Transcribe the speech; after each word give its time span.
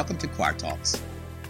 Welcome 0.00 0.16
to 0.16 0.28
Choir 0.28 0.54
Talks. 0.54 0.98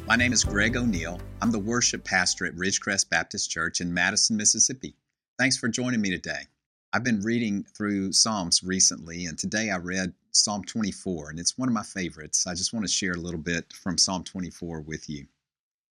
My 0.08 0.16
name 0.16 0.32
is 0.32 0.42
Greg 0.42 0.76
O'Neill. 0.76 1.20
I'm 1.40 1.52
the 1.52 1.58
worship 1.60 2.04
pastor 2.04 2.46
at 2.46 2.56
Ridgecrest 2.56 3.08
Baptist 3.08 3.48
Church 3.48 3.80
in 3.80 3.94
Madison, 3.94 4.36
Mississippi. 4.36 4.96
Thanks 5.38 5.56
for 5.56 5.68
joining 5.68 6.00
me 6.00 6.10
today. 6.10 6.48
I've 6.92 7.04
been 7.04 7.20
reading 7.20 7.62
through 7.62 8.10
Psalms 8.10 8.64
recently, 8.64 9.26
and 9.26 9.38
today 9.38 9.70
I 9.70 9.76
read 9.76 10.14
Psalm 10.32 10.64
24, 10.64 11.30
and 11.30 11.38
it's 11.38 11.56
one 11.56 11.68
of 11.68 11.74
my 11.74 11.84
favorites. 11.84 12.44
I 12.44 12.54
just 12.54 12.72
want 12.72 12.84
to 12.84 12.92
share 12.92 13.12
a 13.12 13.20
little 13.20 13.38
bit 13.38 13.72
from 13.72 13.96
Psalm 13.96 14.24
24 14.24 14.80
with 14.80 15.08
you. 15.08 15.26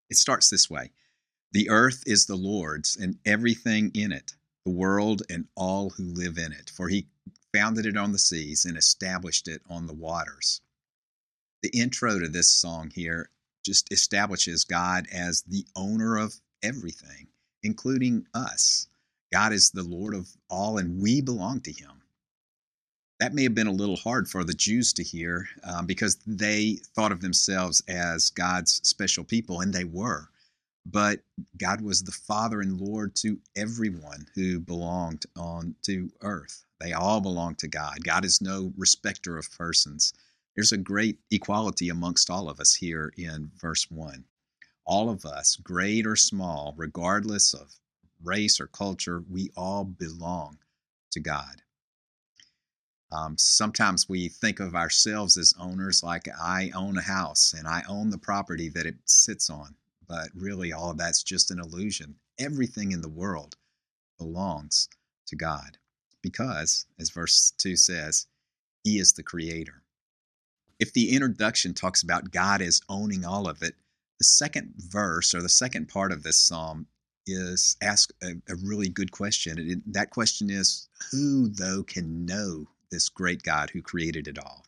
It 0.10 0.18
starts 0.18 0.50
this 0.50 0.70
way 0.70 0.91
The 1.54 1.70
earth 1.70 2.04
is 2.05 2.26
the 2.26 2.36
Lord's, 2.36 2.98
and 2.98 3.20
everything 3.26 3.89
in 3.96 4.12
it, 4.12 4.34
the 4.66 4.73
world 4.73 5.21
and 5.30 5.48
all 5.55 5.91
who 5.91 6.04
live 6.04 6.38
in 6.38 6.52
it, 6.52 6.70
for 6.76 6.89
he 6.89 7.07
founded 7.54 7.86
it 7.86 7.96
on 7.96 8.12
the 8.12 8.20
seas 8.20 8.66
and 8.66 8.78
established 8.78 9.48
it 9.48 9.62
on 9.70 9.88
the 9.88 9.94
waters 9.94 10.60
the 11.62 11.70
intro 11.70 12.20
to 12.20 12.28
this 12.28 12.50
song 12.50 12.92
here 12.94 13.30
just 13.66 13.92
establishes 13.92 14.64
God 14.64 15.08
as 15.14 15.42
the 15.44 15.66
owner 15.76 16.18
of 16.18 16.34
everything, 16.64 17.28
including 17.64 18.26
us. 18.34 18.88
God 19.32 19.54
is 19.54 19.72
the 19.72 19.84
Lord 19.84 20.16
of 20.16 20.30
all, 20.50 20.78
and 20.78 21.02
we 21.02 21.22
belong 21.22 21.62
to 21.62 21.72
Him. 21.72 22.02
That 23.20 23.34
may 23.34 23.44
have 23.44 23.54
been 23.54 23.68
a 23.68 23.72
little 23.72 23.98
hard 23.98 24.30
for 24.30 24.44
the 24.44 24.54
Jews 24.54 24.94
to 24.94 25.04
hear 25.04 25.48
um, 25.64 25.86
because 25.86 26.16
they 26.26 26.80
thought 26.96 27.12
of 27.12 27.22
themselves 27.22 27.82
as 27.88 28.30
God's 28.30 28.80
special 28.88 29.24
people, 29.24 29.60
and 29.60 29.74
they 29.74 29.84
were. 29.84 30.30
But 30.86 31.20
God 31.57 31.82
was 31.82 32.02
the 32.02 32.12
Father 32.12 32.62
and 32.62 32.80
Lord 32.80 33.16
to 33.18 33.38
everyone 33.56 34.28
who 34.34 34.60
belonged 34.60 35.26
on 35.38 35.76
to 35.84 36.10
earth. 36.22 36.64
They 36.80 36.94
all 36.94 37.20
belong 37.20 37.56
to 37.56 37.68
God. 37.68 38.04
God 38.04 38.23
is 38.23 38.42
no 38.42 38.73
respecter 38.78 39.38
of 39.38 39.52
persons. 39.52 40.14
There's 40.60 40.74
a 40.74 40.78
great 40.78 41.20
equality 41.32 41.88
amongst 41.88 42.30
all 42.30 42.50
of 42.50 42.60
us 42.60 42.74
here 42.74 43.14
in 43.16 43.50
verse 43.62 43.90
1. 43.90 44.26
All 44.84 45.10
of 45.10 45.24
us, 45.24 45.56
great 45.56 46.06
or 46.06 46.18
small, 46.18 46.74
regardless 46.76 47.54
of 47.54 47.80
race 48.22 48.60
or 48.60 48.68
culture, 48.68 49.24
we 49.30 49.52
all 49.56 49.86
belong 49.86 50.58
to 51.12 51.22
God. 51.22 51.62
Um, 53.10 53.38
sometimes 53.38 54.10
we 54.10 54.28
think 54.28 54.60
of 54.60 54.76
ourselves 54.76 55.38
as 55.38 55.54
owners, 55.58 56.04
like 56.04 56.28
I 56.38 56.72
own 56.76 56.98
a 56.98 57.04
house 57.04 57.56
and 57.58 57.66
I 57.66 57.84
own 57.88 58.10
the 58.10 58.18
property 58.18 58.68
that 58.68 58.86
it 58.86 58.98
sits 59.06 59.50
on. 59.50 59.76
But 60.10 60.28
really, 60.36 60.73
all 60.73 60.92
of 60.92 60.98
that's 60.98 61.23
just 61.23 61.52
an 61.52 61.62
illusion. 61.62 62.16
Everything 62.38 62.92
in 62.92 63.00
the 63.00 63.08
world 63.08 63.56
belongs 64.18 64.90
to 65.28 65.38
God 65.38 65.78
because, 66.22 66.86
as 67.00 67.12
verse 67.12 67.54
2 67.60 67.78
says, 67.78 68.28
He 68.84 69.00
is 69.00 69.14
the 69.14 69.23
creator. 69.23 69.84
If 70.80 70.94
the 70.94 71.12
introduction 71.14 71.74
talks 71.74 72.02
about 72.04 72.32
God 72.32 72.62
as 72.62 72.82
owning 72.88 73.26
all 73.26 73.50
of 73.50 73.62
it, 73.62 73.76
the 74.18 74.24
second 74.24 74.74
verse 74.78 75.34
or 75.34 75.42
the 75.42 75.50
second 75.50 75.88
part 75.88 76.12
of 76.12 76.24
this 76.24 76.40
psalm 76.40 76.88
is 77.28 77.76
ask 77.82 78.12
a, 78.24 78.34
a 78.50 78.56
really 78.56 78.90
good 78.90 79.12
question. 79.12 79.84
That 79.86 80.10
question 80.10 80.50
is 80.50 80.88
who, 81.12 81.50
though, 81.50 81.84
can 81.84 82.26
know 82.26 82.68
this 82.92 83.10
great 83.10 83.44
God 83.44 83.70
who 83.72 83.82
created 83.82 84.28
it 84.28 84.40
all? 84.40 84.66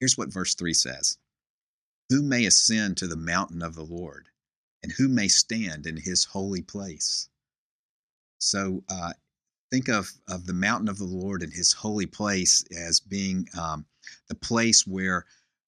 Here's 0.00 0.16
what 0.16 0.32
verse 0.32 0.54
3 0.54 0.74
says 0.74 1.18
Who 2.08 2.22
may 2.22 2.46
ascend 2.46 2.96
to 2.98 3.06
the 3.06 3.16
mountain 3.16 3.62
of 3.62 3.74
the 3.74 3.84
Lord, 3.84 4.28
and 4.82 4.92
who 4.92 5.08
may 5.08 5.28
stand 5.28 5.86
in 5.86 5.96
his 5.96 6.24
holy 6.24 6.62
place? 6.62 7.28
So 8.38 8.82
uh, 8.88 9.12
think 9.72 9.88
of, 9.88 10.12
of 10.28 10.46
the 10.46 10.52
mountain 10.52 10.88
of 10.88 10.98
the 10.98 11.04
Lord 11.04 11.42
and 11.42 11.50
his 11.52 11.72
holy 11.72 12.04
place 12.04 12.62
as 12.76 13.00
being 13.00 13.48
um, 13.58 13.86
the 14.28 14.34
place 14.34 14.86
where 14.86 15.24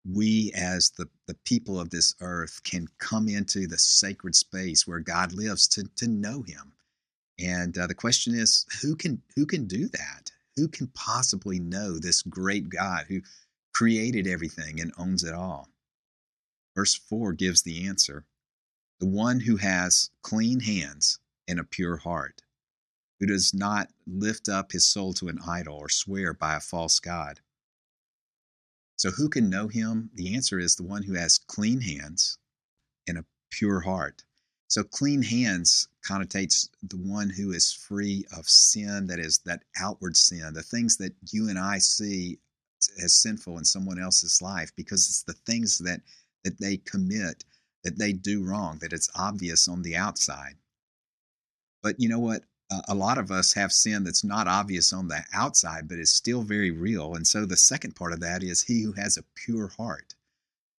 we 0.07 0.53
as 0.55 0.91
the, 0.91 1.09
the 1.27 1.37
people 1.47 1.81
of 1.81 1.89
this 1.89 2.15
earth 2.21 2.61
can 2.65 2.87
come 2.99 3.31
into 3.31 3.67
the 3.67 3.79
sacred 3.79 4.35
space 4.35 4.87
where 4.87 5.01
God 5.01 5.33
lives 5.33 5.67
to, 5.69 5.85
to 5.97 6.07
know 6.07 6.43
him. 6.43 6.75
And 7.39 7.77
uh, 7.79 7.87
the 7.87 7.95
question 7.95 8.35
is, 8.35 8.67
who 8.83 8.95
can 8.95 9.23
who 9.35 9.47
can 9.47 9.67
do 9.67 9.89
that? 9.89 10.31
Who 10.57 10.69
can 10.69 10.87
possibly 10.89 11.59
know 11.59 11.99
this 11.99 12.21
great 12.23 12.69
God 12.69 13.07
who 13.09 13.23
created 13.75 14.27
everything 14.27 14.81
and 14.81 14.93
owns 14.99 15.25
it 15.25 15.35
all? 15.35 15.69
Verse 16.77 16.95
4 16.95 17.33
gives 17.33 17.63
the 17.63 17.87
answer. 17.87 18.27
The 19.01 19.07
one 19.07 19.41
who 19.41 19.57
has 19.57 20.11
clean 20.23 20.61
hands 20.61 21.19
and 21.49 21.59
a 21.59 21.65
pure 21.65 21.97
heart, 21.97 22.43
who 23.21 23.27
does 23.27 23.55
not 23.55 23.91
lift 24.07 24.49
up 24.49 24.73
his 24.73 24.87
soul 24.87 25.13
to 25.15 25.29
an 25.29 25.39
idol 25.47 25.77
or 25.77 25.89
swear 25.89 26.33
by 26.33 26.57
a 26.57 26.61
false 26.61 27.01
God. 27.01 27.41
So, 28.97 29.11
who 29.11 29.29
can 29.29 29.51
know 29.51 29.69
him? 29.69 30.11
The 30.15 30.35
answer 30.35 30.59
is 30.59 30.77
the 30.77 30.85
one 30.85 31.03
who 31.03 31.15
has 31.15 31.39
clean 31.39 31.81
hands 31.81 32.39
and 33.07 33.19
a 33.19 33.25
pure 33.51 33.81
heart. 33.81 34.25
So, 34.69 34.83
clean 34.83 35.23
hands 35.23 35.89
connotates 36.07 36.69
the 36.83 36.97
one 36.97 37.31
who 37.31 37.53
is 37.53 37.73
free 37.73 38.25
of 38.37 38.49
sin, 38.49 39.07
that 39.09 39.19
is, 39.19 39.39
that 39.47 39.65
outward 39.79 40.17
sin, 40.17 40.55
the 40.55 40.63
things 40.63 40.97
that 40.99 41.15
you 41.31 41.49
and 41.49 41.59
I 41.59 41.79
see 41.79 42.39
as 43.03 43.15
sinful 43.15 43.59
in 43.59 43.65
someone 43.65 43.99
else's 43.99 44.43
life, 44.43 44.71
because 44.77 45.07
it's 45.07 45.23
the 45.23 45.33
things 45.33 45.79
that, 45.79 46.01
that 46.45 46.59
they 46.61 46.77
commit, 46.77 47.45
that 47.83 47.99
they 47.99 48.13
do 48.13 48.45
wrong, 48.45 48.79
that 48.79 48.93
it's 48.93 49.11
obvious 49.15 49.69
on 49.69 49.83
the 49.83 49.97
outside. 49.97 50.57
But 51.83 51.97
you 51.99 52.09
know 52.09 52.19
what? 52.19 52.45
A 52.89 52.95
lot 52.95 53.19
of 53.19 53.31
us 53.31 53.53
have 53.53 53.73
sin 53.73 54.05
that's 54.05 54.25
not 54.25 54.49
obvious 54.49 54.93
on 54.93 55.09
the 55.09 55.23
outside, 55.33 55.89
but 55.89 55.99
is 55.99 56.11
still 56.11 56.43
very 56.43 56.71
real. 56.71 57.15
And 57.15 57.27
so 57.27 57.45
the 57.45 57.57
second 57.57 57.95
part 57.95 58.13
of 58.13 58.21
that 58.21 58.43
is 58.43 58.63
he 58.63 58.83
who 58.83 58.93
has 58.93 59.17
a 59.17 59.25
pure 59.35 59.69
heart. 59.69 60.15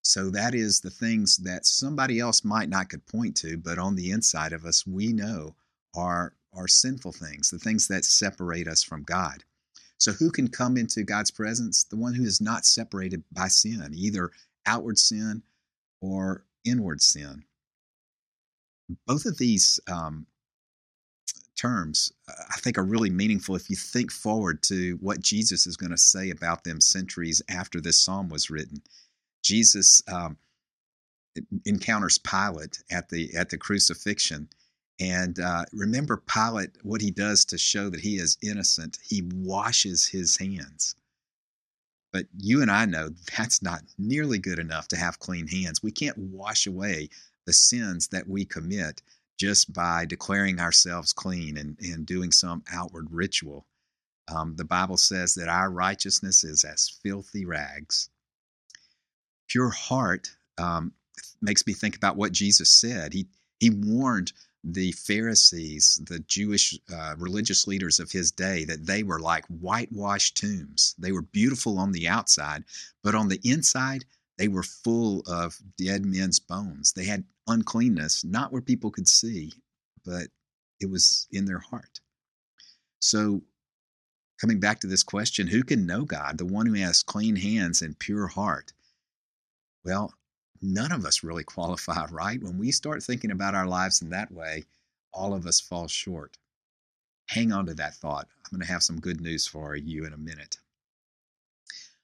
So 0.02 0.30
that 0.32 0.54
is 0.54 0.82
the 0.82 0.92
things 0.92 1.38
that 1.38 1.66
somebody 1.66 2.20
else 2.20 2.44
might 2.44 2.70
not 2.70 2.90
could 2.90 3.06
point 3.08 3.36
to, 3.38 3.58
but 3.58 3.80
on 3.80 3.96
the 3.96 4.12
inside 4.12 4.54
of 4.54 4.66
us, 4.66 4.86
we 4.86 5.14
know 5.14 5.56
are, 5.96 6.34
are 6.54 6.68
sinful 6.68 7.14
things, 7.14 7.50
the 7.50 7.60
things 7.60 7.88
that 7.88 8.06
separate 8.06 8.68
us 8.68 8.84
from 8.84 9.04
God. 9.04 9.44
So 9.98 10.12
who 10.12 10.30
can 10.30 10.48
come 10.48 10.78
into 10.78 11.04
God's 11.04 11.32
presence? 11.32 11.84
The 11.84 11.96
one 11.96 12.14
who 12.14 12.24
is 12.24 12.42
not 12.42 12.66
separated 12.66 13.24
by 13.32 13.48
sin, 13.48 13.94
either 13.94 14.32
outward 14.66 15.00
sin 15.00 15.42
or 16.02 16.46
inward 16.66 17.02
sin. 17.02 17.46
Both 19.08 19.26
of 19.26 19.38
these 19.38 19.80
um, 19.88 20.28
terms, 21.56 22.12
uh, 22.28 22.34
I 22.52 22.58
think 22.58 22.78
are 22.78 22.84
really 22.84 23.10
meaningful 23.10 23.56
if 23.56 23.70
you 23.70 23.76
think 23.76 24.12
forward 24.12 24.62
to 24.64 24.98
what 25.02 25.22
Jesus 25.22 25.68
is 25.68 25.78
going 25.78 25.92
to 25.92 25.98
say 25.98 26.30
about 26.30 26.64
them 26.64 26.82
centuries 26.82 27.42
after 27.50 27.82
this 27.82 28.00
psalm 28.00 28.30
was 28.30 28.50
written. 28.50 28.82
Jesus 29.44 30.02
um, 30.12 30.38
encounters 31.66 32.18
Pilate 32.18 32.84
at 32.90 33.10
the 33.10 33.34
at 33.36 33.50
the 33.50 33.58
crucifixion, 33.58 34.50
and 35.00 35.40
uh, 35.40 35.66
remember 35.72 36.18
Pilate 36.18 36.72
what 36.84 37.02
he 37.02 37.12
does 37.12 37.46
to 37.46 37.58
show 37.58 37.90
that 37.90 38.02
he 38.02 38.16
is 38.16 38.38
innocent. 38.42 38.98
He 39.04 39.22
washes 39.34 40.06
his 40.06 40.38
hands. 40.38 40.96
But 42.12 42.28
you 42.38 42.62
and 42.62 42.72
I 42.72 42.86
know 42.86 43.10
that's 43.38 43.62
not 43.62 43.82
nearly 43.98 44.40
good 44.40 44.58
enough 44.58 44.88
to 44.90 44.98
have 44.98 45.20
clean 45.20 45.48
hands. 45.48 45.84
We 45.84 45.92
can't 45.92 46.18
wash 46.18 46.66
away 46.66 47.10
the 47.46 47.52
sins 47.52 48.08
that 48.08 48.28
we 48.28 48.46
commit 48.46 49.02
just 49.38 49.74
by 49.74 50.06
declaring 50.06 50.60
ourselves 50.60 51.14
clean 51.14 51.58
and, 51.58 51.78
and 51.80 52.06
doing 52.06 52.32
some 52.32 52.64
outward 52.72 53.08
ritual. 53.12 53.66
Um, 54.28 54.56
the 54.56 54.66
Bible 54.66 54.98
says 54.98 55.36
that 55.36 55.50
our 55.50 55.70
righteousness 55.70 56.44
is 56.44 56.64
as 56.64 57.00
filthy 57.04 57.46
rags. 57.46 58.10
Pure 59.48 59.70
heart 59.70 60.36
um, 60.58 60.94
makes 61.42 61.66
me 61.68 61.74
think 61.74 61.96
about 61.96 62.18
what 62.18 62.32
Jesus 62.32 62.72
said. 62.72 63.14
He, 63.14 63.28
he 63.60 63.70
warned 63.70 64.32
the 64.64 64.94
Pharisees, 64.94 66.02
the 66.08 66.20
Jewish 66.20 66.78
uh, 66.92 67.14
religious 67.20 67.68
leaders 67.68 68.00
of 68.00 68.12
his 68.12 68.32
day, 68.32 68.66
that 68.66 68.88
they 68.88 69.04
were 69.04 69.20
like 69.20 69.46
whitewashed 69.46 70.38
tombs. 70.38 70.96
They 70.98 71.12
were 71.12 71.22
beautiful 71.22 71.78
on 71.78 71.92
the 71.92 72.08
outside, 72.08 72.64
but 73.04 73.14
on 73.14 73.28
the 73.28 73.40
inside, 73.44 74.06
they 74.38 74.48
were 74.48 74.64
full 74.64 75.24
of 75.28 75.58
dead 75.78 76.06
men's 76.06 76.40
bones. 76.40 76.94
They 76.94 77.06
had 77.06 77.24
uncleanness, 77.48 78.24
not 78.24 78.52
where 78.52 78.62
people 78.62 78.92
could 78.92 79.08
see, 79.08 79.54
but 80.06 80.28
it 80.80 80.90
was 80.90 81.28
in 81.32 81.46
their 81.46 81.60
heart. 81.60 82.02
So, 83.00 83.42
coming 84.40 84.60
back 84.60 84.80
to 84.82 84.88
this 84.88 85.04
question 85.04 85.48
who 85.48 85.64
can 85.64 85.86
know 85.86 86.04
God? 86.04 86.38
The 86.38 86.46
one 86.46 86.66
who 86.66 86.74
has 86.74 87.04
clean 87.04 87.36
hands 87.36 87.82
and 87.82 87.98
pure 87.98 88.28
heart. 88.28 88.74
Well, 89.86 90.14
none 90.62 90.92
of 90.92 91.06
us 91.06 91.24
really 91.24 91.44
qualify, 91.56 92.06
right? 92.12 92.42
When 92.42 92.58
we 92.58 92.72
start 92.72 93.04
thinking 93.04 93.32
about 93.32 93.56
our 93.56 93.68
lives 93.68 94.02
in 94.02 94.10
that 94.10 94.32
way, 94.32 94.64
all 95.14 95.34
of 95.34 95.46
us 95.46 95.62
fall 95.62 95.88
short. 95.88 96.38
Hang 97.30 97.52
on 97.52 97.66
to 97.68 97.74
that 97.76 97.96
thought. 97.96 98.28
I'm 98.46 98.58
going 98.58 98.66
to 98.66 98.72
have 98.72 98.84
some 98.84 99.00
good 99.00 99.22
news 99.22 99.48
for 99.48 99.76
you 99.76 100.06
in 100.06 100.14
a 100.14 100.18
minute. 100.18 100.58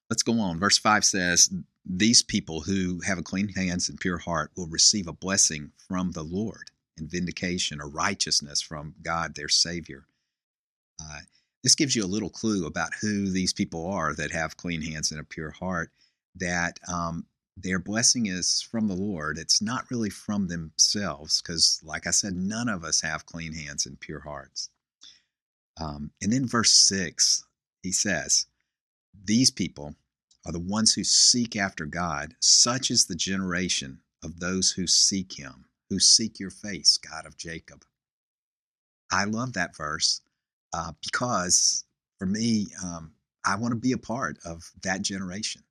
Let's 0.10 0.24
go 0.24 0.40
on. 0.40 0.60
Verse 0.60 0.78
5 0.78 1.06
says, 1.06 1.50
These 1.86 2.24
people 2.24 2.62
who 2.62 3.02
have 3.02 3.18
a 3.18 3.24
clean 3.24 3.50
hands 3.50 3.90
and 3.90 4.00
pure 4.00 4.20
heart 4.20 4.52
will 4.56 4.68
receive 4.68 5.08
a 5.08 5.14
blessing 5.14 5.72
from 5.88 6.12
the 6.12 6.24
Lord 6.24 6.72
and 6.98 7.10
vindication 7.10 7.82
or 7.82 7.90
righteousness 7.90 8.62
from 8.62 8.96
God, 9.02 9.36
their 9.36 9.50
Savior. 9.50 10.06
Uh, 11.02 11.22
this 11.64 11.76
gives 11.76 11.96
you 11.96 12.04
a 12.04 12.08
little 12.08 12.30
clue 12.30 12.66
about 12.66 12.94
who 13.02 13.30
these 13.30 13.54
people 13.54 13.86
are 13.86 14.14
that 14.16 14.32
have 14.32 14.58
clean 14.58 14.82
hands 14.82 15.12
and 15.12 15.20
a 15.20 15.24
pure 15.24 15.52
heart. 15.52 15.92
That 16.36 16.80
um, 16.88 17.26
their 17.58 17.80
blessing 17.80 18.28
is 18.28 18.62
from 18.62 18.88
the 18.88 18.96
Lord. 18.96 19.38
It's 19.38 19.62
not 19.62 19.90
really 19.92 20.10
from 20.10 20.48
themselves, 20.48 21.42
because, 21.42 21.82
like 21.84 22.08
I 22.08 22.12
said, 22.12 22.36
none 22.36 22.70
of 22.70 22.84
us 22.84 23.02
have 23.02 23.26
clean 23.26 23.54
hands 23.54 23.86
and 23.86 24.00
pure 24.00 24.22
hearts. 24.22 24.70
Um, 25.80 26.12
and 26.22 26.32
then 26.32 26.48
verse 26.48 26.72
6, 26.72 27.44
he 27.84 27.92
says, 27.92 28.46
These 29.26 29.52
people 29.52 29.96
are 30.46 30.52
the 30.52 30.60
ones 30.60 30.94
who 30.94 31.04
seek 31.04 31.56
after 31.56 31.86
God. 31.86 32.36
Such 32.40 32.90
is 32.90 33.06
the 33.06 33.16
generation 33.16 34.00
of 34.24 34.40
those 34.40 34.72
who 34.72 34.88
seek 34.88 35.34
him, 35.34 35.66
who 35.90 36.00
seek 36.00 36.40
your 36.40 36.50
face, 36.50 36.98
God 36.98 37.26
of 37.26 37.38
Jacob. 37.38 37.84
I 39.12 39.26
love 39.26 39.54
that 39.54 39.76
verse 39.76 40.22
uh, 40.74 40.94
because 41.04 41.86
for 42.18 42.26
me, 42.26 42.68
um, 42.84 43.14
I 43.46 43.56
want 43.56 43.74
to 43.74 43.80
be 43.80 43.92
a 43.92 43.98
part 43.98 44.38
of 44.46 44.72
that 44.84 45.02
generation. 45.02 45.64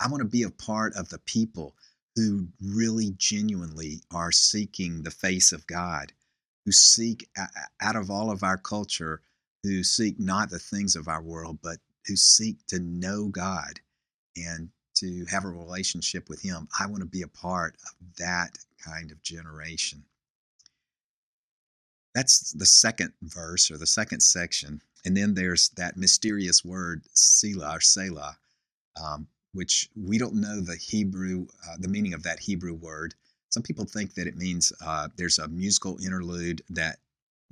I 0.00 0.08
want 0.08 0.22
to 0.22 0.28
be 0.28 0.42
a 0.42 0.50
part 0.50 0.94
of 0.94 1.08
the 1.08 1.18
people 1.18 1.76
who 2.16 2.48
really 2.60 3.14
genuinely 3.16 4.02
are 4.12 4.32
seeking 4.32 5.02
the 5.02 5.10
face 5.10 5.52
of 5.52 5.66
God, 5.66 6.12
who 6.64 6.72
seek 6.72 7.28
out 7.80 7.96
of 7.96 8.10
all 8.10 8.30
of 8.30 8.42
our 8.42 8.56
culture, 8.58 9.22
who 9.62 9.84
seek 9.84 10.18
not 10.18 10.50
the 10.50 10.58
things 10.58 10.96
of 10.96 11.08
our 11.08 11.22
world, 11.22 11.58
but 11.62 11.78
who 12.06 12.16
seek 12.16 12.66
to 12.66 12.78
know 12.78 13.28
God 13.28 13.80
and 14.46 14.70
to 14.96 15.24
have 15.30 15.44
a 15.44 15.48
relationship 15.48 16.28
with 16.28 16.42
Him. 16.42 16.68
I 16.78 16.86
want 16.86 17.00
to 17.00 17.08
be 17.08 17.22
a 17.22 17.28
part 17.28 17.76
of 17.84 18.16
that 18.16 18.58
kind 18.84 19.10
of 19.10 19.22
generation. 19.22 20.04
That's 22.14 22.52
the 22.52 22.66
second 22.66 23.12
verse 23.22 23.70
or 23.70 23.78
the 23.78 23.86
second 23.86 24.20
section. 24.20 24.82
And 25.04 25.16
then 25.16 25.34
there's 25.34 25.68
that 25.70 25.96
mysterious 25.96 26.64
word, 26.64 27.02
Selah 27.12 27.76
or 27.76 27.80
Selah, 27.80 28.36
um, 29.00 29.28
which 29.52 29.88
we 29.94 30.18
don't 30.18 30.34
know 30.34 30.60
the 30.60 30.76
Hebrew, 30.76 31.46
uh, 31.68 31.76
the 31.78 31.88
meaning 31.88 32.14
of 32.14 32.24
that 32.24 32.40
Hebrew 32.40 32.74
word. 32.74 33.14
Some 33.50 33.62
people 33.62 33.84
think 33.84 34.14
that 34.14 34.26
it 34.26 34.36
means 34.36 34.72
uh, 34.84 35.08
there's 35.16 35.38
a 35.38 35.48
musical 35.48 35.98
interlude 36.04 36.62
that 36.70 36.98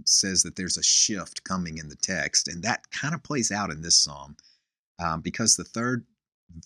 says 0.04 0.42
that 0.42 0.56
there's 0.56 0.76
a 0.76 0.82
shift 0.82 1.44
coming 1.44 1.78
in 1.78 1.88
the 1.88 1.96
text. 1.96 2.48
And 2.48 2.62
that 2.62 2.90
kind 2.90 3.14
of 3.14 3.22
plays 3.22 3.50
out 3.50 3.70
in 3.70 3.82
this 3.82 3.96
psalm 3.96 4.36
um, 4.98 5.20
because 5.20 5.56
the 5.56 5.64
third 5.64 6.04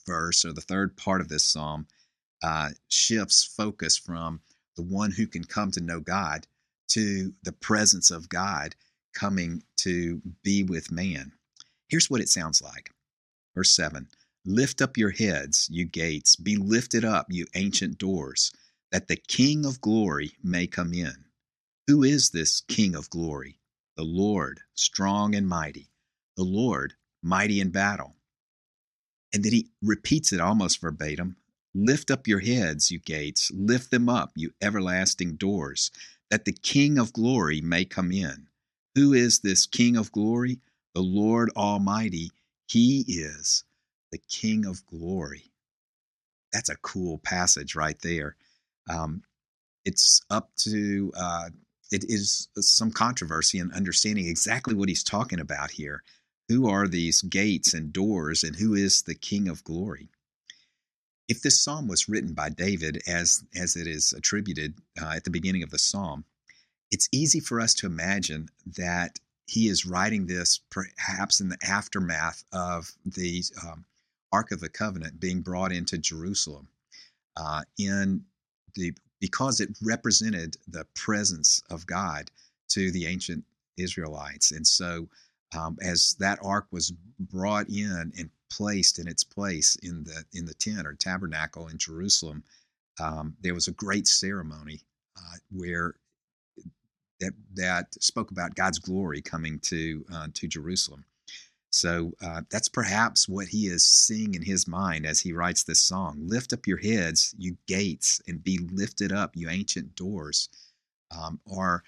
verse 0.07 0.45
or 0.45 0.53
the 0.53 0.61
third 0.61 0.97
part 0.97 1.21
of 1.21 1.29
this 1.29 1.45
psalm 1.45 1.87
uh, 2.43 2.71
shifts 2.89 3.45
focus 3.45 3.97
from 3.97 4.41
the 4.77 4.83
one 4.83 5.11
who 5.11 5.27
can 5.27 5.45
come 5.45 5.71
to 5.73 5.81
know 5.81 6.01
God 6.01 6.47
to 6.89 7.33
the 7.43 7.53
presence 7.53 8.11
of 8.11 8.29
God 8.29 8.75
coming 9.15 9.63
to 9.77 10.21
be 10.43 10.63
with 10.63 10.91
man. 10.91 11.33
Here's 11.89 12.11
what 12.11 12.21
it 12.21 12.29
sounds 12.29 12.63
like. 12.63 12.91
Verse 13.55 13.71
7 13.73 14.09
Lift 14.47 14.81
up 14.81 14.97
your 14.97 15.11
heads, 15.11 15.69
you 15.71 15.85
gates, 15.85 16.35
be 16.37 16.57
lifted 16.57 17.05
up, 17.05 17.27
you 17.29 17.47
ancient 17.55 17.99
doors, 17.99 18.51
that 18.91 19.09
the 19.09 19.17
King 19.17 19.67
of 19.67 19.81
glory 19.81 20.33
may 20.43 20.67
come 20.67 20.95
in. 20.95 21.25
Who 21.87 22.03
is 22.03 22.31
this 22.31 22.63
King 22.63 22.95
of 22.95 23.11
glory? 23.11 23.59
The 23.97 24.05
Lord, 24.05 24.61
strong 24.75 25.35
and 25.35 25.47
mighty, 25.47 25.91
the 26.37 26.45
Lord, 26.45 26.95
mighty 27.23 27.61
in 27.61 27.71
battle. 27.71 28.17
And 29.33 29.45
then 29.45 29.53
he 29.53 29.69
repeats 29.83 30.33
it 30.33 30.41
almost 30.41 30.81
verbatim 30.81 31.37
Lift 31.75 32.11
up 32.11 32.27
your 32.27 32.41
heads, 32.41 32.91
you 32.91 32.99
gates, 32.99 33.51
lift 33.55 33.91
them 33.93 34.09
up, 34.09 34.33
you 34.35 34.51
everlasting 34.61 35.37
doors, 35.37 35.93
that 36.29 36.45
the 36.45 36.53
King 36.53 36.99
of 36.99 37.13
glory 37.13 37.61
may 37.61 37.85
come 37.85 38.11
in. 38.11 38.49
Who 38.97 39.13
is 39.13 39.41
this 39.41 39.67
King 39.67 39.97
of 39.97 40.11
glory? 40.11 40.59
The 40.95 41.01
Lord 41.03 41.51
Almighty. 41.57 42.33
He 42.67 43.05
is 43.07 43.65
the 44.11 44.19
King 44.19 44.67
of 44.67 44.85
glory. 44.87 45.53
That's 46.53 46.69
a 46.69 46.77
cool 46.77 47.19
passage 47.19 47.77
right 47.77 47.99
there. 48.03 48.35
Um, 48.89 49.23
it's 49.85 50.23
up 50.29 50.51
to, 50.57 51.13
uh, 51.17 51.51
it 51.93 52.05
is 52.09 52.49
some 52.57 52.91
controversy 52.91 53.59
in 53.59 53.71
understanding 53.73 54.27
exactly 54.27 54.75
what 54.75 54.89
he's 54.89 55.05
talking 55.05 55.39
about 55.39 55.71
here. 55.71 56.03
Who 56.51 56.69
are 56.69 56.89
these 56.89 57.23
gates 57.23 57.75
and 57.75 57.93
doors, 57.93 58.43
and 58.43 58.57
who 58.57 58.75
is 58.75 59.03
the 59.03 59.15
King 59.15 59.47
of 59.47 59.63
glory? 59.63 60.09
If 61.29 61.43
this 61.43 61.61
psalm 61.61 61.87
was 61.87 62.09
written 62.09 62.35
by 62.35 62.49
David, 62.49 63.01
as, 63.07 63.45
as 63.55 63.77
it 63.77 63.87
is 63.87 64.13
attributed 64.13 64.75
uh, 65.01 65.13
at 65.15 65.23
the 65.23 65.31
beginning 65.31 65.63
of 65.63 65.71
the 65.71 65.79
psalm, 65.79 66.25
it's 66.91 67.09
easy 67.13 67.39
for 67.39 67.61
us 67.61 67.73
to 67.75 67.87
imagine 67.87 68.49
that 68.67 69.21
he 69.47 69.69
is 69.69 69.87
writing 69.87 70.27
this 70.27 70.59
perhaps 70.71 71.41
in 71.41 71.51
the 71.51 71.59
aftermath 71.65 72.43
of 72.53 72.91
the 73.07 73.45
um, 73.65 73.85
Ark 74.33 74.51
of 74.51 74.59
the 74.59 74.69
Covenant 74.69 75.21
being 75.21 75.43
brought 75.43 75.71
into 75.71 75.99
Jerusalem. 75.99 76.67
Uh, 77.37 77.63
in 77.79 78.25
the 78.75 78.93
because 79.21 79.61
it 79.61 79.79
represented 79.81 80.57
the 80.67 80.85
presence 80.97 81.63
of 81.71 81.87
God 81.87 82.29
to 82.71 82.91
the 82.91 83.07
ancient 83.07 83.45
Israelites, 83.77 84.51
and 84.51 84.67
so 84.67 85.09
um, 85.57 85.77
as 85.83 86.15
that 86.21 86.39
ark 86.43 86.67
was 86.71 86.93
brought 87.19 87.69
in 87.69 88.13
and 88.19 88.31
placed 88.51 88.99
in 88.99 89.07
its 89.07 89.25
place 89.25 89.77
in 89.83 90.05
the 90.05 90.25
in 90.33 90.45
the 90.45 90.55
tent 90.55 90.87
or 90.87 90.95
tabernacle 90.95 91.69
in 91.69 91.79
Jerusalem, 91.79 92.43
um, 93.01 93.37
there 93.41 93.55
was 93.55 93.69
a 93.69 93.73
great 93.73 94.07
ceremony 94.07 94.81
uh, 95.17 95.37
where 95.51 95.95
that 97.21 97.33
that 97.55 97.95
spoke 98.03 98.31
about 98.31 98.55
God's 98.55 98.79
glory 98.79 99.21
coming 99.21 99.59
to 99.61 100.05
uh, 100.13 100.29
to 100.35 100.49
Jerusalem. 100.49 101.05
So 101.73 102.13
uh, 102.21 102.43
that's 102.51 102.69
perhaps 102.69 103.29
what 103.29 103.47
he 103.47 103.67
is 103.69 103.85
seeing 103.85 104.35
in 104.35 104.43
his 104.43 104.67
mind 104.67 105.07
as 105.07 105.21
he 105.21 105.33
writes 105.33 105.63
this 105.63 105.81
song. 105.81 106.17
Lift 106.27 106.53
up 106.53 106.67
your 106.67 106.79
heads, 106.79 107.33
you 107.39 107.57
gates, 107.69 108.21
and 108.27 108.43
be 108.43 108.59
lifted 108.73 109.13
up, 109.13 109.37
you 109.37 109.49
ancient 109.49 109.95
doors. 109.95 110.49
Um, 111.17 111.41
are 111.53 111.83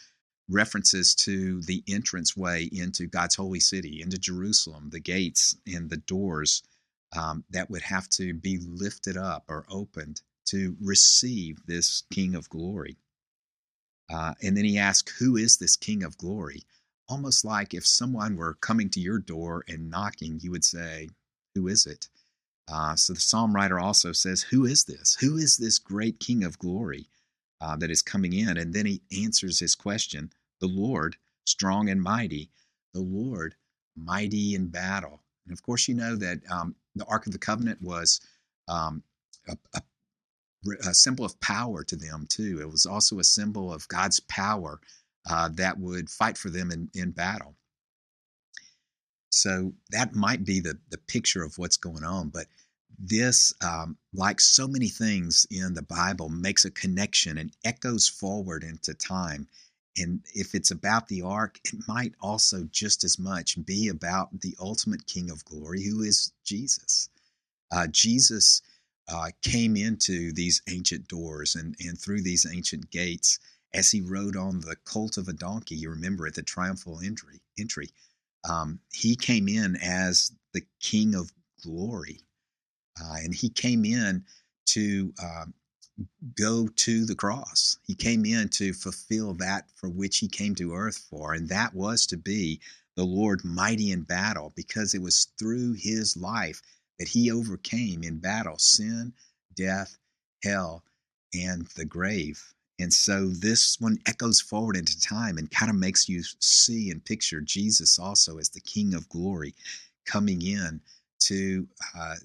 references 0.48 1.14
to 1.14 1.62
the 1.62 1.82
entranceway 1.86 2.68
into 2.72 3.06
God's 3.06 3.36
holy 3.36 3.60
city, 3.60 4.02
into 4.02 4.18
Jerusalem, 4.18 4.90
the 4.90 5.00
gates 5.00 5.56
and 5.66 5.88
the 5.88 5.96
doors 5.96 6.62
um, 7.16 7.44
that 7.50 7.70
would 7.70 7.82
have 7.82 8.08
to 8.10 8.34
be 8.34 8.58
lifted 8.58 9.16
up 9.16 9.44
or 9.48 9.66
opened 9.68 10.22
to 10.46 10.76
receive 10.80 11.58
this 11.66 12.02
King 12.12 12.34
of 12.34 12.48
glory. 12.48 12.96
Uh, 14.12 14.34
and 14.42 14.56
then 14.56 14.64
he 14.64 14.78
asks, 14.78 15.18
Who 15.18 15.36
is 15.36 15.56
this 15.56 15.76
King 15.76 16.02
of 16.02 16.18
glory? 16.18 16.62
Almost 17.08 17.44
like 17.44 17.74
if 17.74 17.86
someone 17.86 18.36
were 18.36 18.54
coming 18.54 18.88
to 18.90 19.00
your 19.00 19.18
door 19.18 19.64
and 19.68 19.90
knocking, 19.90 20.40
you 20.40 20.50
would 20.50 20.64
say, 20.64 21.08
Who 21.54 21.68
is 21.68 21.86
it? 21.86 22.08
Uh, 22.70 22.96
so 22.96 23.12
the 23.12 23.20
psalm 23.20 23.54
writer 23.54 23.78
also 23.78 24.12
says, 24.12 24.42
Who 24.42 24.64
is 24.64 24.84
this? 24.84 25.16
Who 25.20 25.36
is 25.36 25.56
this 25.56 25.78
great 25.78 26.20
King 26.20 26.44
of 26.44 26.58
glory 26.58 27.08
uh, 27.62 27.76
that 27.76 27.90
is 27.90 28.02
coming 28.02 28.32
in? 28.32 28.56
And 28.56 28.74
then 28.74 28.86
he 28.86 29.02
answers 29.24 29.58
his 29.58 29.74
question 29.74 30.30
The 30.60 30.66
Lord, 30.66 31.16
strong 31.46 31.88
and 31.88 32.02
mighty, 32.02 32.50
the 32.92 33.00
Lord, 33.00 33.54
mighty 33.96 34.54
in 34.54 34.68
battle. 34.68 35.22
And 35.46 35.52
of 35.52 35.62
course, 35.62 35.88
you 35.88 35.94
know 35.94 36.16
that 36.16 36.40
um, 36.50 36.74
the 36.94 37.04
Ark 37.06 37.26
of 37.26 37.32
the 37.32 37.38
Covenant 37.38 37.80
was 37.80 38.20
um, 38.68 39.02
a, 39.48 39.56
a, 39.74 39.82
a, 40.88 40.94
symbol 40.94 41.24
of 41.24 41.40
power 41.40 41.82
to 41.84 41.96
them, 41.96 42.26
too. 42.28 42.58
It 42.60 42.70
was 42.70 42.86
also 42.86 43.18
a 43.18 43.24
symbol 43.24 43.72
of 43.72 43.88
God's 43.88 44.20
power 44.20 44.80
uh, 45.28 45.48
that 45.54 45.78
would 45.78 46.10
fight 46.10 46.38
for 46.38 46.50
them 46.50 46.70
in, 46.70 46.90
in 46.94 47.10
battle. 47.10 47.56
So 49.30 49.72
that 49.90 50.14
might 50.14 50.44
be 50.44 50.60
the, 50.60 50.78
the 50.90 50.98
picture 50.98 51.42
of 51.42 51.58
what's 51.58 51.78
going 51.78 52.04
on. 52.04 52.28
But 52.28 52.46
this, 52.98 53.52
um, 53.62 53.96
like 54.12 54.40
so 54.40 54.68
many 54.68 54.88
things 54.88 55.46
in 55.50 55.74
the 55.74 55.82
Bible, 55.82 56.28
makes 56.28 56.64
a 56.64 56.70
connection 56.70 57.38
and 57.38 57.52
echoes 57.64 58.08
forward 58.08 58.64
into 58.64 58.94
time. 58.94 59.48
And 59.96 60.20
if 60.34 60.54
it's 60.54 60.70
about 60.70 61.08
the 61.08 61.22
ark, 61.22 61.60
it 61.64 61.86
might 61.86 62.14
also 62.20 62.64
just 62.70 63.04
as 63.04 63.18
much 63.18 63.62
be 63.64 63.88
about 63.88 64.40
the 64.40 64.56
ultimate 64.58 65.06
King 65.06 65.30
of 65.30 65.44
glory, 65.44 65.82
who 65.82 66.02
is 66.02 66.32
Jesus. 66.44 67.10
Uh, 67.70 67.86
Jesus 67.88 68.62
uh, 69.08 69.30
came 69.42 69.76
into 69.76 70.32
these 70.32 70.62
ancient 70.68 71.08
doors 71.08 71.56
and, 71.56 71.76
and 71.80 71.98
through 71.98 72.22
these 72.22 72.46
ancient 72.50 72.90
gates 72.90 73.38
as 73.74 73.90
he 73.90 74.00
rode 74.00 74.36
on 74.36 74.60
the 74.60 74.76
colt 74.84 75.16
of 75.16 75.28
a 75.28 75.32
donkey. 75.32 75.74
You 75.74 75.90
remember 75.90 76.26
at 76.26 76.34
the 76.34 76.42
triumphal 76.42 77.00
entry. 77.04 77.40
entry. 77.58 77.88
Um, 78.48 78.80
he 78.92 79.16
came 79.16 79.48
in 79.48 79.76
as 79.76 80.32
the 80.52 80.62
King 80.80 81.14
of 81.14 81.32
glory. 81.62 82.20
Uh, 83.00 83.16
and 83.24 83.34
he 83.34 83.48
came 83.48 83.84
in 83.84 84.24
to 84.66 85.12
um, 85.22 85.54
go 86.36 86.68
to 86.76 87.04
the 87.04 87.14
cross. 87.14 87.76
He 87.86 87.94
came 87.94 88.24
in 88.24 88.48
to 88.50 88.72
fulfill 88.72 89.34
that 89.34 89.64
for 89.74 89.88
which 89.88 90.18
he 90.18 90.28
came 90.28 90.54
to 90.56 90.74
earth 90.74 91.06
for, 91.10 91.34
and 91.34 91.48
that 91.48 91.74
was 91.74 92.06
to 92.06 92.16
be 92.16 92.60
the 92.96 93.04
Lord 93.04 93.44
mighty 93.44 93.90
in 93.90 94.02
battle, 94.02 94.52
because 94.54 94.94
it 94.94 95.00
was 95.00 95.28
through 95.38 95.74
his 95.74 96.16
life 96.16 96.60
that 96.98 97.08
he 97.08 97.30
overcame 97.30 98.02
in 98.02 98.18
battle 98.18 98.58
sin, 98.58 99.14
death, 99.56 99.96
hell, 100.44 100.82
and 101.34 101.66
the 101.76 101.84
grave. 101.86 102.42
And 102.78 102.92
so 102.92 103.28
this 103.28 103.80
one 103.80 103.98
echoes 104.06 104.40
forward 104.40 104.76
into 104.76 104.98
time 105.00 105.38
and 105.38 105.50
kind 105.50 105.70
of 105.70 105.76
makes 105.76 106.08
you 106.08 106.22
see 106.40 106.90
and 106.90 107.04
picture 107.04 107.40
Jesus 107.40 107.98
also 107.98 108.38
as 108.38 108.50
the 108.50 108.60
King 108.60 108.92
of 108.94 109.08
glory 109.08 109.54
coming 110.04 110.42
in 110.42 110.80
to 111.20 111.66
uh, 111.96 112.16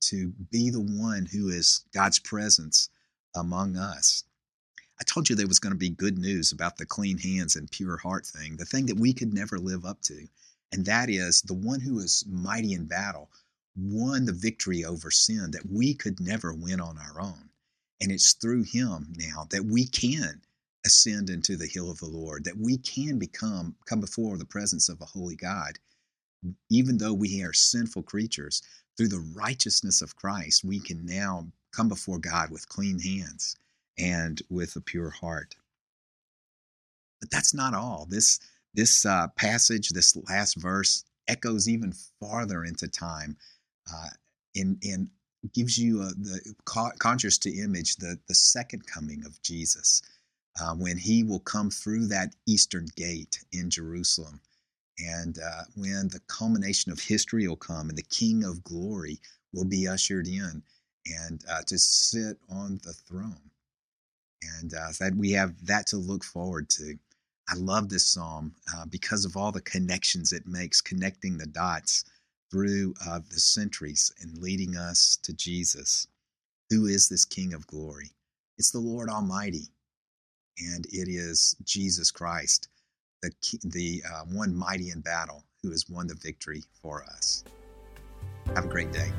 to 0.00 0.32
be 0.50 0.70
the 0.70 0.80
one 0.80 1.26
who 1.26 1.48
is 1.48 1.84
God's 1.92 2.18
presence 2.18 2.88
among 3.34 3.76
us. 3.76 4.24
I 5.00 5.04
told 5.04 5.28
you 5.28 5.36
there 5.36 5.46
was 5.46 5.60
going 5.60 5.72
to 5.72 5.78
be 5.78 5.90
good 5.90 6.18
news 6.18 6.50
about 6.50 6.76
the 6.76 6.86
clean 6.86 7.18
hands 7.18 7.54
and 7.54 7.70
pure 7.70 7.96
heart 7.96 8.26
thing, 8.26 8.56
the 8.56 8.64
thing 8.64 8.86
that 8.86 8.98
we 8.98 9.12
could 9.12 9.32
never 9.32 9.58
live 9.58 9.84
up 9.84 10.02
to. 10.02 10.26
And 10.72 10.84
that 10.86 11.08
is 11.08 11.42
the 11.42 11.54
one 11.54 11.80
who 11.80 11.98
is 12.00 12.24
mighty 12.28 12.72
in 12.72 12.86
battle 12.86 13.30
won 13.76 14.24
the 14.24 14.32
victory 14.32 14.84
over 14.84 15.10
sin 15.10 15.52
that 15.52 15.70
we 15.70 15.94
could 15.94 16.20
never 16.20 16.52
win 16.52 16.80
on 16.80 16.98
our 16.98 17.20
own. 17.20 17.48
And 18.00 18.10
it's 18.10 18.32
through 18.32 18.64
him 18.64 19.12
now 19.16 19.46
that 19.50 19.64
we 19.64 19.86
can 19.86 20.42
ascend 20.84 21.30
into 21.30 21.56
the 21.56 21.66
hill 21.66 21.90
of 21.90 21.98
the 21.98 22.06
Lord, 22.06 22.44
that 22.44 22.56
we 22.56 22.78
can 22.78 23.18
become 23.18 23.76
come 23.86 24.00
before 24.00 24.36
the 24.36 24.44
presence 24.44 24.88
of 24.88 25.00
a 25.00 25.06
holy 25.06 25.36
God. 25.36 25.78
Even 26.70 26.98
though 26.98 27.12
we 27.12 27.42
are 27.42 27.52
sinful 27.52 28.04
creatures, 28.04 28.62
through 28.98 29.08
the 29.08 29.32
righteousness 29.34 30.02
of 30.02 30.16
Christ, 30.16 30.64
we 30.64 30.80
can 30.80 31.06
now 31.06 31.46
come 31.72 31.88
before 31.88 32.18
God 32.18 32.50
with 32.50 32.68
clean 32.68 32.98
hands 32.98 33.56
and 33.96 34.42
with 34.50 34.74
a 34.76 34.80
pure 34.80 35.10
heart. 35.10 35.54
But 37.20 37.30
that's 37.30 37.54
not 37.54 37.74
all. 37.74 38.06
This 38.10 38.40
this 38.74 39.06
uh, 39.06 39.28
passage, 39.36 39.90
this 39.90 40.16
last 40.28 40.56
verse, 40.56 41.04
echoes 41.26 41.68
even 41.68 41.94
farther 42.20 42.64
into 42.64 42.88
time, 42.88 43.36
uh, 43.92 44.10
in 44.54 44.78
in 44.82 45.10
gives 45.54 45.78
you 45.78 46.02
a, 46.02 46.06
the 46.06 46.54
conjures 46.98 47.38
to 47.38 47.50
image 47.50 47.96
the 47.96 48.18
the 48.26 48.34
second 48.34 48.86
coming 48.86 49.24
of 49.24 49.40
Jesus, 49.42 50.02
uh, 50.60 50.74
when 50.74 50.98
he 50.98 51.22
will 51.22 51.40
come 51.40 51.70
through 51.70 52.08
that 52.08 52.34
eastern 52.46 52.86
gate 52.96 53.44
in 53.52 53.70
Jerusalem, 53.70 54.40
and 54.98 55.38
uh, 55.38 55.64
when 55.76 56.08
the 56.08 56.20
culmination 56.28 56.92
of 56.92 57.00
history 57.00 57.46
will 57.48 57.56
come, 57.56 57.88
and 57.88 57.98
the 57.98 58.02
King 58.02 58.44
of 58.44 58.64
Glory 58.64 59.18
will 59.52 59.64
be 59.64 59.88
ushered 59.88 60.26
in, 60.26 60.62
and 61.06 61.44
uh, 61.50 61.62
to 61.66 61.78
sit 61.78 62.38
on 62.50 62.80
the 62.84 62.92
throne, 62.92 63.50
and 64.58 64.74
uh, 64.74 64.88
that 65.00 65.14
we 65.16 65.32
have 65.32 65.54
that 65.66 65.86
to 65.88 65.96
look 65.96 66.24
forward 66.24 66.68
to. 66.70 66.98
I 67.50 67.56
love 67.56 67.88
this 67.88 68.06
psalm 68.06 68.54
uh, 68.76 68.84
because 68.86 69.24
of 69.24 69.36
all 69.36 69.52
the 69.52 69.60
connections 69.62 70.32
it 70.32 70.46
makes, 70.46 70.80
connecting 70.80 71.38
the 71.38 71.46
dots 71.46 72.04
through 72.50 72.94
uh, 73.06 73.20
the 73.30 73.40
centuries 73.40 74.12
and 74.20 74.38
leading 74.38 74.76
us 74.76 75.18
to 75.22 75.32
Jesus. 75.32 76.06
Who 76.70 76.86
is 76.86 77.08
this 77.08 77.24
King 77.24 77.54
of 77.54 77.66
glory? 77.66 78.10
It's 78.58 78.70
the 78.70 78.80
Lord 78.80 79.08
Almighty, 79.08 79.68
and 80.58 80.86
it 80.86 81.08
is 81.08 81.56
Jesus 81.64 82.10
Christ, 82.10 82.68
the, 83.22 83.30
the 83.64 84.02
uh, 84.08 84.24
one 84.32 84.54
mighty 84.54 84.90
in 84.90 85.00
battle 85.00 85.44
who 85.62 85.70
has 85.70 85.88
won 85.88 86.06
the 86.06 86.14
victory 86.14 86.62
for 86.80 87.04
us. 87.04 87.44
Have 88.54 88.64
a 88.64 88.68
great 88.68 88.92
day. 88.92 89.12